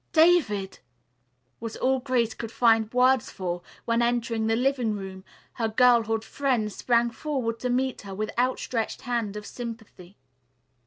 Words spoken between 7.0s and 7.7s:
forward to